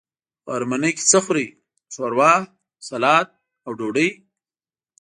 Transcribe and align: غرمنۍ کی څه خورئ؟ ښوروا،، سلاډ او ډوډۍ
غرمنۍ 0.51 0.91
کی 0.97 1.03
څه 1.11 1.19
خورئ؟ 1.23 1.47
ښوروا،، 1.93 2.31
سلاډ 2.87 3.25
او 3.65 3.71
ډوډۍ 3.77 4.09